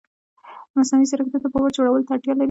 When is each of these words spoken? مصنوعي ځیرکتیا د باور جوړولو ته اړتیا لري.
مصنوعي 0.77 1.05
ځیرکتیا 1.09 1.39
د 1.41 1.45
باور 1.53 1.69
جوړولو 1.77 2.05
ته 2.07 2.11
اړتیا 2.15 2.31
لري. 2.33 2.39